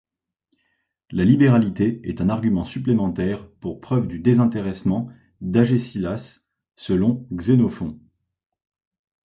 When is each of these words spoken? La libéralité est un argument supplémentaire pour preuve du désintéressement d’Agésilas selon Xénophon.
La 1.11 1.23
libéralité 1.23 2.01
est 2.09 2.21
un 2.21 2.29
argument 2.29 2.65
supplémentaire 2.65 3.47
pour 3.59 3.79
preuve 3.81 4.07
du 4.07 4.17
désintéressement 4.17 5.11
d’Agésilas 5.41 6.39
selon 6.75 7.27
Xénophon. 7.31 7.99